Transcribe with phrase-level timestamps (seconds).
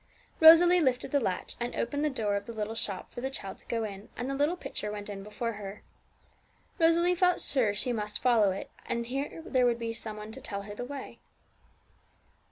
[0.39, 3.59] Rosalie lifted the latch and opened the door of the little shop for the child
[3.59, 4.09] to go in.
[4.17, 5.83] And the little pitcher went in before her.
[6.79, 10.31] Rosalie felt sure she must follow it, and that here she would find some one
[10.31, 11.19] to tell her the way.